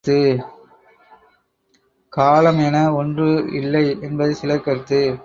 [2.09, 3.45] காலம் என ஒன்று
[3.51, 5.15] இல்லை என்பது சிலர் கருத்து.